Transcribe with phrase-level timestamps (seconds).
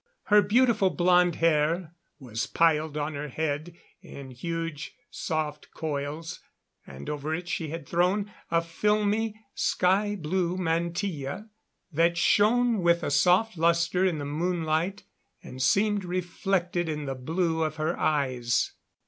[0.23, 6.39] Her beautiful blond hair was piled on her head in huge soft coils,
[6.87, 11.49] and over it she had thrown a filmy, sky blue mantilla
[11.91, 15.03] that shone with a soft luster in the moonlight
[15.43, 18.71] and seemed reflected in the blue of her eyes.